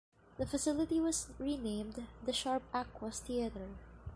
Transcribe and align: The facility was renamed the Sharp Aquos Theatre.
The 0.39 0.47
facility 0.47 0.99
was 0.99 1.27
renamed 1.37 2.07
the 2.25 2.33
Sharp 2.33 2.63
Aquos 2.73 3.19
Theatre. 3.19 3.69